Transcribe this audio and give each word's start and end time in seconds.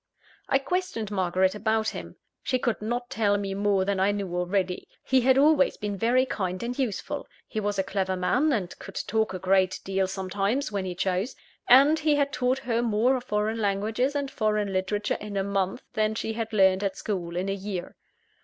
I 0.49 0.57
questioned 0.57 1.11
Margaret 1.11 1.53
about 1.53 1.89
him. 1.89 2.15
She 2.41 2.57
could 2.57 2.81
not 2.81 3.11
tell 3.11 3.37
me 3.37 3.53
more 3.53 3.85
than 3.85 3.99
I 3.99 4.11
knew 4.11 4.35
already. 4.35 4.87
He 5.03 5.21
had 5.21 5.37
always 5.37 5.77
been 5.77 5.95
very 5.95 6.25
kind 6.25 6.63
and 6.63 6.79
useful; 6.79 7.27
he 7.47 7.59
was 7.59 7.77
a 7.77 7.83
clever 7.83 8.15
man, 8.15 8.51
and 8.51 8.75
could 8.79 8.95
talk 9.05 9.31
a 9.31 9.37
great 9.37 9.79
deal 9.83 10.07
sometimes, 10.07 10.71
when 10.71 10.85
he 10.85 10.95
chose; 10.95 11.35
and 11.69 11.99
he 11.99 12.15
had 12.15 12.33
taught 12.33 12.57
her 12.57 12.81
more 12.81 13.15
of 13.15 13.25
foreign 13.25 13.59
languages 13.61 14.15
and 14.15 14.31
foreign 14.31 14.73
literature 14.73 15.17
in 15.21 15.37
a 15.37 15.43
month, 15.43 15.83
than 15.93 16.15
she 16.15 16.33
had 16.33 16.51
learned 16.51 16.83
at 16.83 16.97
school 16.97 17.37
in 17.37 17.47
a 17.47 17.53
year. 17.53 17.95